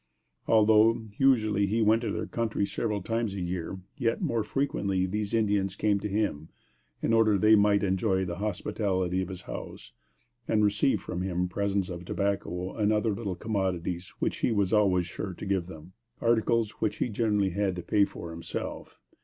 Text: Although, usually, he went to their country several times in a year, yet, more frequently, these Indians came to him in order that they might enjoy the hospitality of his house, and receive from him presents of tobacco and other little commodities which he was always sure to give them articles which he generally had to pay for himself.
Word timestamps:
Although, 0.47 1.09
usually, 1.19 1.67
he 1.67 1.83
went 1.83 2.01
to 2.01 2.11
their 2.11 2.25
country 2.25 2.65
several 2.65 3.03
times 3.03 3.35
in 3.35 3.41
a 3.41 3.47
year, 3.47 3.77
yet, 3.97 4.19
more 4.19 4.43
frequently, 4.43 5.05
these 5.05 5.31
Indians 5.31 5.75
came 5.75 5.99
to 5.99 6.09
him 6.09 6.49
in 7.03 7.13
order 7.13 7.33
that 7.33 7.41
they 7.41 7.53
might 7.53 7.83
enjoy 7.83 8.25
the 8.25 8.37
hospitality 8.37 9.21
of 9.21 9.27
his 9.29 9.43
house, 9.43 9.91
and 10.47 10.63
receive 10.63 11.01
from 11.03 11.21
him 11.21 11.47
presents 11.47 11.87
of 11.87 12.03
tobacco 12.03 12.75
and 12.75 12.91
other 12.91 13.11
little 13.13 13.35
commodities 13.35 14.11
which 14.17 14.37
he 14.37 14.51
was 14.51 14.73
always 14.73 15.05
sure 15.05 15.35
to 15.35 15.45
give 15.45 15.67
them 15.67 15.93
articles 16.19 16.71
which 16.81 16.95
he 16.97 17.07
generally 17.07 17.51
had 17.51 17.75
to 17.75 17.83
pay 17.83 18.03
for 18.03 18.31
himself. 18.31 18.97